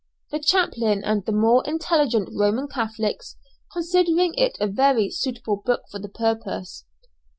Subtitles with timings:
[0.31, 3.35] the chaplain and the more intelligent Roman Catholics
[3.71, 6.85] considering it a very suitable book for the purpose.